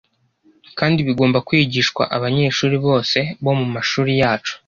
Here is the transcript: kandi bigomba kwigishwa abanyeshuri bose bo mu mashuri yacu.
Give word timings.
kandi 0.79 0.99
bigomba 1.07 1.37
kwigishwa 1.47 2.03
abanyeshuri 2.15 2.75
bose 2.85 3.17
bo 3.43 3.53
mu 3.59 3.67
mashuri 3.75 4.11
yacu. 4.21 4.53